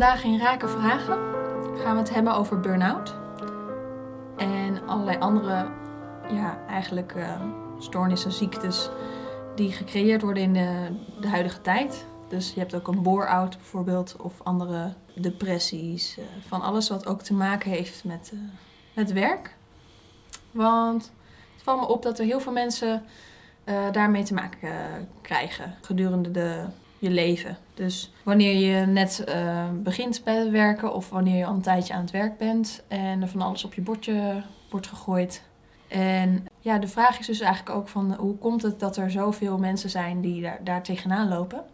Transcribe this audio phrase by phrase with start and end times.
[0.00, 1.18] Vandaag in Raken Vragen
[1.78, 3.14] gaan we het hebben over burn-out.
[4.36, 5.68] En allerlei andere,
[6.30, 7.40] ja, eigenlijk uh,
[7.78, 8.90] stoornissen, ziektes
[9.54, 12.06] die gecreëerd worden in de, de huidige tijd.
[12.28, 16.18] Dus je hebt ook een bore-out bijvoorbeeld, of andere depressies.
[16.18, 18.40] Uh, van alles wat ook te maken heeft met, uh,
[18.94, 19.56] met werk.
[20.50, 21.12] Want
[21.54, 23.04] het valt me op dat er heel veel mensen
[23.92, 24.70] daarmee te maken
[25.22, 26.64] krijgen gedurende de
[27.00, 27.56] je leven.
[27.74, 32.00] Dus wanneer je net uh, begint met werken of wanneer je al een tijdje aan
[32.00, 35.42] het werk bent en er van alles op je bordje wordt gegooid.
[35.88, 39.58] En ja, de vraag is dus eigenlijk ook van hoe komt het dat er zoveel
[39.58, 41.64] mensen zijn die daar, daar tegenaan lopen?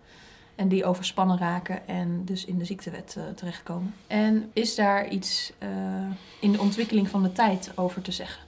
[0.54, 3.94] En die overspannen raken en dus in de ziektewet uh, terechtkomen.
[4.06, 5.68] En is daar iets uh,
[6.40, 8.42] in de ontwikkeling van de tijd over te zeggen?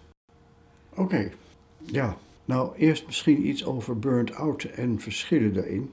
[0.96, 1.30] Oké,
[1.86, 2.16] ja.
[2.44, 5.92] Nou, eerst misschien iets over burnt out en verschillen daarin.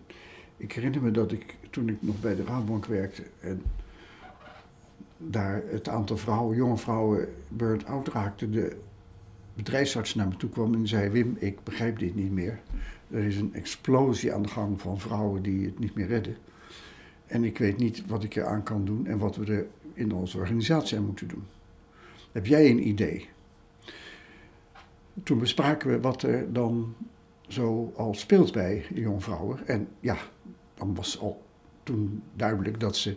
[0.58, 3.61] Ik herinner me dat ik toen ik nog bij de Raadbank werkte en
[5.17, 8.78] daar het aantal vrouwen, jonge vrouwen burnt out raakte, de
[9.53, 12.59] bedrijfsarts naar me toe kwam en zei: Wim, ik begrijp dit niet meer.
[13.09, 16.38] Er is een explosie aan de gang van vrouwen die het niet meer redden.
[17.26, 20.38] En ik weet niet wat ik eraan kan doen en wat we er in onze
[20.38, 21.44] organisatie aan moeten doen.
[22.31, 23.30] Heb jij een idee?
[25.23, 26.95] Toen bespraken we wat er dan
[27.48, 29.67] zo al speelt bij jonge vrouwen.
[29.67, 30.17] En ja,
[30.76, 31.44] dan was al
[31.84, 33.16] toen duidelijk dat ze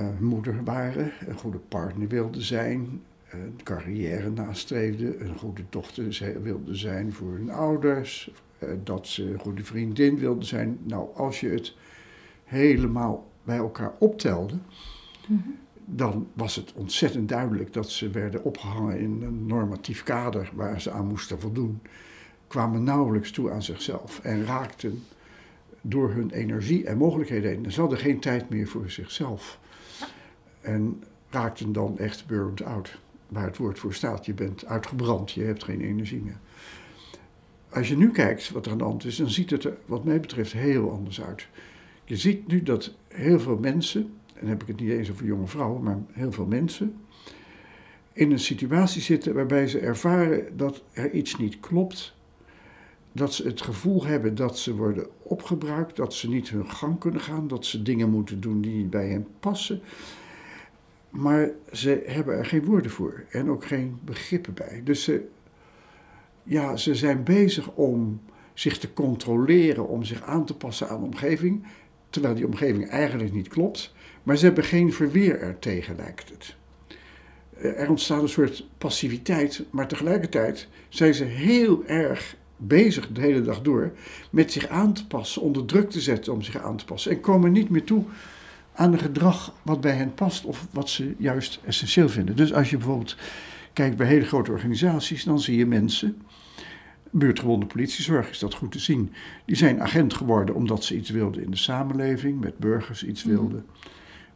[0.00, 6.76] uh, moeder waren, een goede partner wilden zijn, een carrière nastreefden, een goede dochter wilden
[6.76, 10.78] zijn voor hun ouders, uh, dat ze een goede vriendin wilden zijn.
[10.82, 11.74] Nou, als je het
[12.44, 15.56] helemaal bij elkaar optelde, mm -hmm.
[15.84, 20.90] dan was het ontzettend duidelijk dat ze werden opgehangen in een normatief kader waar ze
[20.90, 21.80] aan moesten voldoen,
[22.46, 25.02] kwamen nauwelijks toe aan zichzelf en raakten
[25.86, 27.72] door hun energie en mogelijkheden heen.
[27.72, 29.58] Ze hadden geen tijd meer voor zichzelf.
[30.60, 32.98] En raakten dan echt burned out.
[33.28, 34.26] Waar het woord voor staat.
[34.26, 36.38] Je bent uitgebrand, je hebt geen energie meer.
[37.68, 40.04] Als je nu kijkt wat er aan de hand is, dan ziet het er wat
[40.04, 41.48] mij betreft heel anders uit.
[42.04, 45.46] Je ziet nu dat heel veel mensen, en heb ik het niet eens over jonge
[45.46, 46.94] vrouwen, maar heel veel mensen,
[48.12, 52.13] in een situatie zitten waarbij ze ervaren dat er iets niet klopt
[53.14, 57.20] dat ze het gevoel hebben dat ze worden opgebruikt, dat ze niet hun gang kunnen
[57.20, 59.80] gaan, dat ze dingen moeten doen die niet bij hen passen.
[61.10, 64.80] Maar ze hebben er geen woorden voor en ook geen begrippen bij.
[64.84, 65.28] Dus ze,
[66.42, 68.20] ja, ze zijn bezig om
[68.54, 71.66] zich te controleren, om zich aan te passen aan de omgeving,
[72.10, 73.94] terwijl die omgeving eigenlijk niet klopt.
[74.22, 76.56] Maar ze hebben geen verweer ertegen, lijkt het.
[77.76, 83.62] Er ontstaat een soort passiviteit, maar tegelijkertijd zijn ze heel erg bezig de hele dag
[83.62, 83.92] door
[84.30, 87.10] met zich aan te passen, onder druk te zetten om zich aan te passen.
[87.10, 88.04] En komen niet meer toe
[88.74, 92.36] aan een gedrag wat bij hen past of wat ze juist essentieel vinden.
[92.36, 93.16] Dus als je bijvoorbeeld
[93.72, 96.22] kijkt bij hele grote organisaties, dan zie je mensen,
[97.10, 99.12] buurtgewone politiezorg is dat goed te zien,
[99.44, 103.34] die zijn agent geworden omdat ze iets wilden in de samenleving, met burgers iets mhm.
[103.34, 103.64] wilden.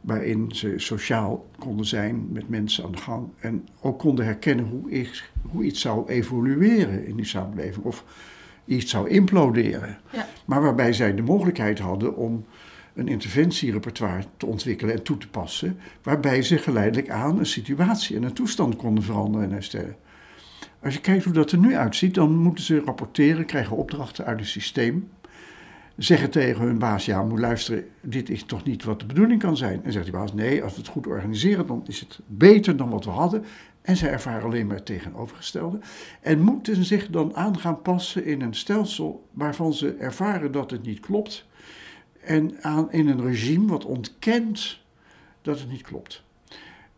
[0.01, 3.27] Waarin ze sociaal konden zijn, met mensen aan de gang.
[3.39, 7.85] En ook konden herkennen hoe, ik, hoe iets zou evolueren in die samenleving.
[7.85, 8.03] Of
[8.65, 9.97] iets zou imploderen.
[10.11, 10.27] Ja.
[10.45, 12.45] Maar waarbij zij de mogelijkheid hadden om
[12.93, 15.79] een interventierepertoire te ontwikkelen en toe te passen.
[16.03, 19.95] Waarbij ze geleidelijk aan een situatie en een toestand konden veranderen en herstellen.
[20.83, 24.39] Als je kijkt hoe dat er nu uitziet, dan moeten ze rapporteren, krijgen opdrachten uit
[24.39, 25.09] het systeem
[25.99, 29.57] zeggen tegen hun baas: Ja, moet luisteren, dit is toch niet wat de bedoeling kan
[29.57, 29.83] zijn.
[29.83, 32.89] En zegt die baas: Nee, als we het goed organiseren, dan is het beter dan
[32.89, 33.45] wat we hadden.
[33.81, 35.79] En zij ervaren alleen maar het tegenovergestelde.
[36.21, 40.83] En moeten zich dan aan gaan passen in een stelsel waarvan ze ervaren dat het
[40.83, 41.45] niet klopt.
[42.21, 44.79] En aan, in een regime wat ontkent
[45.41, 46.23] dat het niet klopt.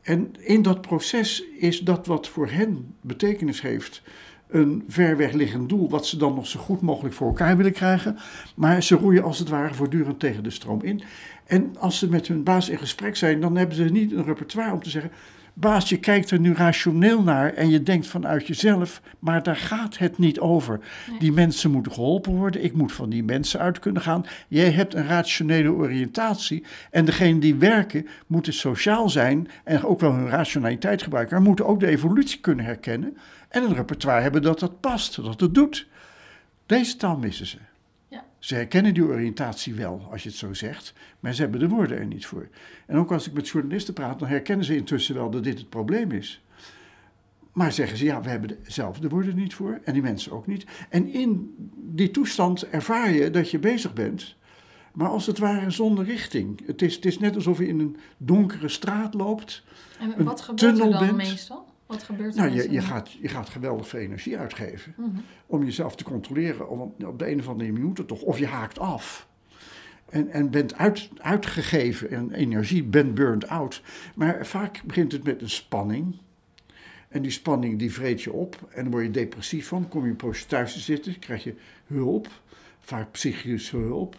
[0.02, 4.02] En in dat proces is dat wat voor hen betekenis heeft
[4.52, 7.72] een ver weg liggend doel, wat ze dan nog zo goed mogelijk voor elkaar willen
[7.72, 8.18] krijgen.
[8.56, 11.02] Maar ze roeien als het ware voortdurend tegen de stroom in.
[11.46, 14.74] En als ze met hun baas in gesprek zijn, dan hebben ze niet een repertoire
[14.74, 15.12] om te zeggen:
[15.54, 19.98] Baas, je kijkt er nu rationeel naar en je denkt vanuit jezelf, maar daar gaat
[19.98, 20.80] het niet over.
[21.20, 24.26] Die mensen moeten geholpen worden, ik moet van die mensen uit kunnen gaan.
[24.48, 30.14] Jij hebt een rationele oriëntatie en degenen die werken moeten sociaal zijn en ook wel
[30.14, 33.18] hun rationaliteit gebruiken, maar moeten ook de evolutie kunnen herkennen
[33.50, 35.88] en een repertoire hebben dat dat past, dat het doet.
[36.66, 37.58] Deze taal missen ze.
[38.42, 41.98] Ze herkennen die oriëntatie wel, als je het zo zegt, maar ze hebben de woorden
[41.98, 42.48] er niet voor.
[42.86, 45.70] En ook als ik met journalisten praat, dan herkennen ze intussen wel dat dit het
[45.70, 46.44] probleem is.
[47.52, 50.48] Maar zeggen ze, ja, we hebben zelf de woorden niet voor en die mensen ook
[50.48, 50.66] niet.
[50.90, 54.36] En in die toestand ervaar je dat je bezig bent
[54.94, 56.62] maar als het ware zonder richting.
[56.66, 59.64] Het is, het is net alsof je in een donkere straat loopt.
[60.00, 61.18] En wat gebeurt er dan bent.
[61.18, 61.71] meestal?
[61.92, 65.10] Wat gebeurt er Nou, je, je, gaat, je gaat geweldig veel energie uitgeven Mhm.
[65.46, 68.22] om jezelf te controleren op, op de een of andere minuut toch.
[68.22, 69.28] Of je haakt af.
[70.10, 73.82] En, en bent uit, uitgegeven en energie, bent burned out.
[74.16, 76.16] Maar vaak begint het met een spanning.
[77.08, 79.88] En die spanning die vreet je op en dan word je depressief van.
[79.88, 81.56] Kom je een poosje thuis te zitten, krijg je
[81.88, 82.28] hulp,
[82.80, 84.16] vaak psychische hulp.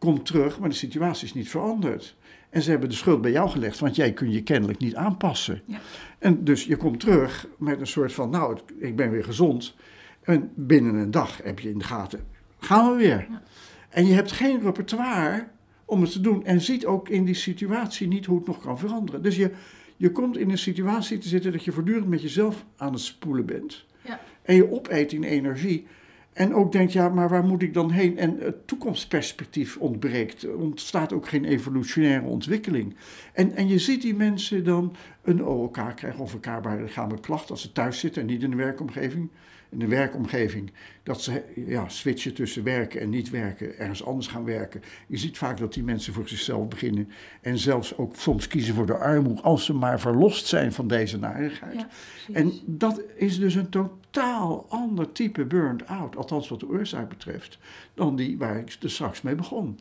[0.00, 2.16] Kom terug, maar de situatie is niet veranderd.
[2.50, 5.62] En ze hebben de schuld bij jou gelegd, want jij kun je kennelijk niet aanpassen.
[5.64, 5.78] Ja.
[6.18, 9.74] En dus je komt terug met een soort van, nou, ik ben weer gezond.
[10.22, 12.20] En binnen een dag heb je in de gaten,
[12.58, 13.26] gaan we weer.
[13.30, 13.42] Ja.
[13.88, 15.48] En je hebt geen repertoire
[15.84, 16.44] om het te doen.
[16.44, 19.22] En ziet ook in die situatie niet hoe het nog kan veranderen.
[19.22, 19.50] Dus je,
[19.96, 23.46] je komt in een situatie te zitten dat je voortdurend met jezelf aan het spoelen
[23.46, 23.84] bent.
[24.04, 24.20] Ja.
[24.42, 25.86] En je opeet in energie.
[26.32, 28.18] En ook denkt, ja, maar waar moet ik dan heen?
[28.18, 30.54] En het toekomstperspectief ontbreekt.
[30.54, 32.96] Ontstaat ook geen evolutionaire ontwikkeling.
[33.32, 37.50] En, en je ziet die mensen dan een OLK krijgen of elkaar bij lichamelijke klachten
[37.50, 39.30] als ze thuis zitten en niet in de werkomgeving.
[39.70, 40.72] In de werkomgeving,
[41.02, 44.82] dat ze ja, switchen tussen werken en niet werken, ergens anders gaan werken.
[45.06, 47.08] Je ziet vaak dat die mensen voor zichzelf beginnen
[47.40, 51.18] en zelfs ook soms kiezen voor de armoede als ze maar verlost zijn van deze
[51.18, 51.74] narigheid.
[51.74, 51.88] Ja.
[52.32, 57.58] En dat is dus een totaal ander type burn-out, althans wat de oorzaak betreft,
[57.94, 59.78] dan die waar ik er straks mee begon.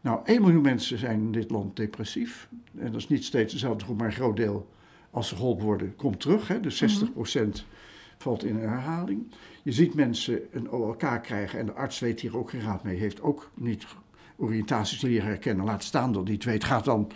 [0.00, 2.48] Nou, 1 miljoen mensen zijn in dit land depressief.
[2.78, 4.68] En dat is niet steeds dezelfde groep, maar een groot deel,
[5.10, 6.48] als ze geholpen worden, komt terug.
[6.48, 6.60] Hè.
[6.60, 7.64] Dus 60%
[8.18, 9.32] valt in herhaling.
[9.62, 12.98] Je ziet mensen een OLK krijgen en de arts weet hier ook geen raad mee,
[12.98, 13.86] heeft ook niet
[14.36, 15.64] oriëntaties leren herkennen.
[15.64, 16.54] Laat staan dat die twee.
[16.54, 17.10] Het gaat dan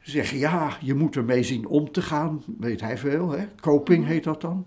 [0.00, 3.30] zeggen, ja, je moet ermee zien om te gaan, weet hij veel.
[3.30, 3.46] Hè?
[3.60, 4.66] Coping heet dat dan.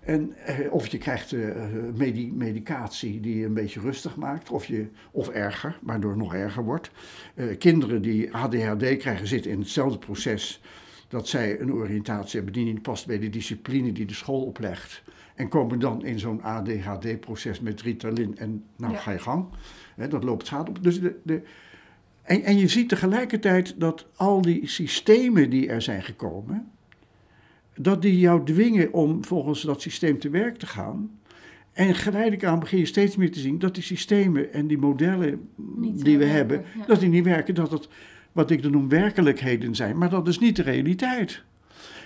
[0.00, 1.48] En, eh, of je krijgt eh,
[1.94, 6.34] medi- medicatie die je een beetje rustig maakt, of, je, of erger, waardoor het nog
[6.34, 6.90] erger wordt.
[7.34, 10.60] Eh, kinderen die ADHD krijgen zitten in hetzelfde proces
[11.14, 15.02] dat zij een oriëntatie hebben die niet past bij de discipline die de school oplegt.
[15.34, 18.98] En komen dan in zo'n ADHD-proces met Ritalin en nou Ja.
[18.98, 19.46] ga je gang.
[20.08, 20.82] Dat loopt schade op.
[20.82, 21.42] Dus de, de,
[22.22, 26.70] en, en je ziet tegelijkertijd dat al die systemen die er zijn gekomen,
[27.76, 31.18] dat die jou dwingen om volgens dat systeem te werk te gaan.
[31.72, 35.48] En geleidelijk aan begin je steeds meer te zien dat die systemen en die modellen
[35.54, 36.86] Niet, die we werken, hebben, ja.
[36.86, 37.88] dat die niet werken, dat het
[38.34, 39.98] wat ik dan noem werkelijkheden zijn.
[39.98, 41.42] Maar dat is niet de realiteit.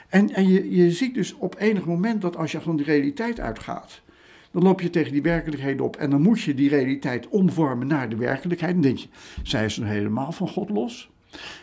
[0.09, 3.41] En, en je, je ziet dus op enig moment dat als je van die realiteit
[3.41, 4.03] uitgaat,
[4.51, 8.09] dan loop je tegen die werkelijkheden op en dan moet je die realiteit omvormen naar
[8.09, 8.73] de werkelijkheid.
[8.73, 9.09] Dan denk je,
[9.43, 11.11] zij is nou helemaal van God los.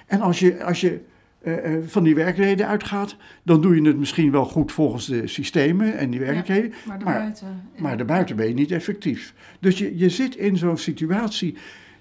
[0.06, 1.01] En als je, als je
[1.41, 5.27] eh, eh, van die werkelijkheden uitgaat, dan doe je het misschien wel goed volgens de
[5.27, 6.69] systemen en die werkelijkheden.
[6.69, 7.69] maar maar- daarbuiten.
[7.77, 9.33] Maar daarbuiten ben je niet effectief.
[9.59, 11.56] Dus je, je zit in zo'n situatie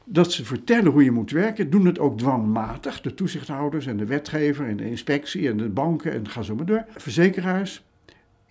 [0.05, 3.01] dat ze vertellen hoe je moet werken, doen het ook dwangmatig.
[3.01, 6.67] De toezichthouders en de wetgever en de inspectie en de banken en ga zo maar
[6.67, 6.85] door.
[6.97, 7.85] Verzekeraars.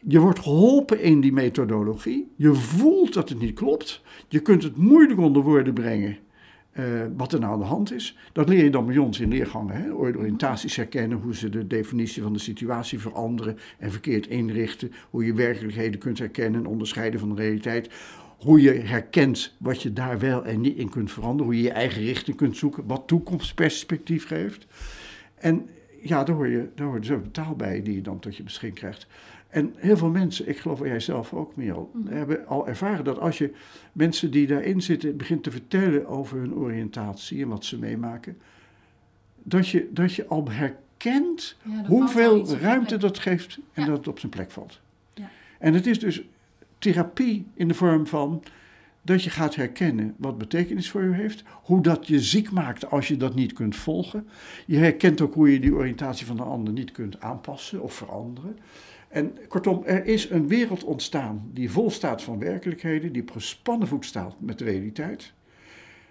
[0.07, 2.31] Je wordt geholpen in die methodologie.
[2.35, 4.01] Je voelt dat het niet klopt.
[4.27, 6.17] Je kunt het moeilijk onder woorden brengen.
[6.71, 6.83] eh,
[7.17, 8.17] wat er nou aan de hand is.
[8.31, 9.75] Dat leer je dan bij ons in leergangen.
[9.75, 9.93] Hè?
[9.93, 14.91] Oriëntaties herkennen, hoe ze de definitie van de situatie veranderen en verkeerd inrichten.
[15.09, 17.89] Hoe je werkelijkheden kunt herkennen en onderscheiden van de realiteit.
[18.43, 21.45] Hoe je herkent wat je daar wel en niet in kunt veranderen.
[21.45, 22.85] Hoe je je eigen richting kunt zoeken.
[22.85, 24.65] Wat toekomstperspectief geeft.
[25.35, 25.69] En
[26.01, 29.07] ja, daar hoor je, daar zo'n taal bij die je dan tot je beschikking krijgt.
[29.49, 33.37] En heel veel mensen, ik geloof jij zelf ook, Merel, hebben al ervaren dat als
[33.37, 33.53] je
[33.91, 38.37] mensen die daarin zitten begint te vertellen over hun oriëntatie en wat ze meemaken,
[39.43, 43.87] dat je, dat je al herkent Ja, er hoeveel ruimte dat geeft en Ja.
[43.87, 44.79] dat het op zijn plek valt.
[45.13, 45.29] Ja.
[45.59, 46.23] En het is dus
[46.83, 48.43] therapie in de vorm van
[49.01, 53.07] dat je gaat herkennen wat betekenis voor je heeft, hoe dat je ziek maakt als
[53.07, 54.27] je dat niet kunt volgen.
[54.65, 58.57] Je herkent ook hoe je die oriëntatie van de ander niet kunt aanpassen of veranderen.
[59.07, 63.87] En kortom, er is een wereld ontstaan die vol staat van werkelijkheden, die op gespannen
[63.87, 65.33] voet staat met de realiteit.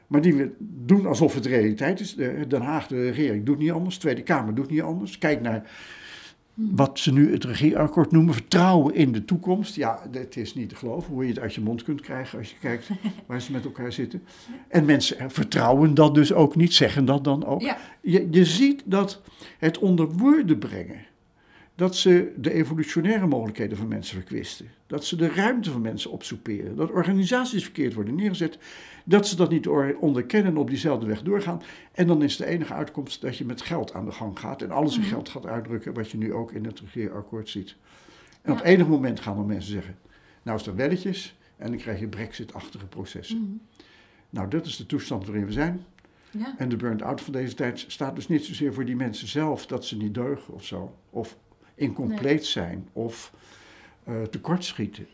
[0.07, 2.14] Maar die we doen alsof het realiteit is.
[2.14, 5.19] De Den Haag, de regering doet niet anders, de Tweede Kamer doet niet anders.
[5.19, 5.71] Kijk naar
[6.55, 9.75] wat ze nu het regeerakkoord noemen, vertrouwen in de toekomst.
[9.75, 12.51] Ja, het is niet te geloven hoe je het uit je mond kunt krijgen als
[12.51, 12.89] je kijkt
[13.27, 14.23] waar ze met elkaar zitten.
[14.69, 17.61] En mensen vertrouwen dat dus ook niet, zeggen dat dan ook.
[17.61, 19.21] Ja, Je, je ziet dat
[19.59, 21.05] het onder woorden brengen,
[21.75, 24.67] dat ze de evolutionaire mogelijkheden van mensen verkwisten.
[24.87, 26.76] Dat ze de ruimte van mensen opsoeperen.
[26.76, 28.59] Dat organisaties verkeerd worden neergezet.
[29.05, 29.67] Dat ze dat niet
[30.00, 31.62] onderkennen en op diezelfde weg doorgaan.
[31.93, 34.62] En dan is de enige uitkomst dat je met geld aan de gang gaat.
[34.62, 37.76] En alles in geld gaat uitdrukken, wat je nu ook in het regeerakkoord ziet.
[38.43, 39.99] En op enig moment gaan dan mensen zeggen,
[40.43, 41.37] nou is dat welletjes.
[41.57, 43.61] En dan krijg je brexit-achtige processen.
[44.31, 45.85] Nou, dat is de toestand waarin we zijn.
[46.31, 46.55] Ja.
[46.59, 49.85] En de burn-out van deze tijd staat dus niet zozeer voor die mensen zelf dat
[49.85, 50.97] ze niet deugen of zo.
[51.11, 51.37] Of
[51.83, 53.33] incompleet zijn of
[54.09, 55.07] uh, tekortschieten.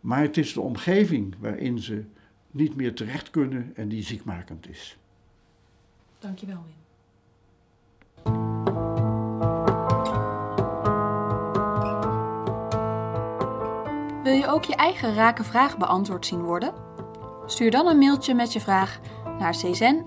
[0.00, 2.04] Maar het is de omgeving waarin ze
[2.50, 4.98] niet meer terecht kunnen en die ziekmakend is.
[6.18, 6.84] Dankjewel, Wim.
[14.22, 16.74] Wil je ook je eigen rake vraag beantwoord zien worden?
[17.46, 19.00] Stuur dan een mailtje met je vraag
[19.38, 20.04] naar czen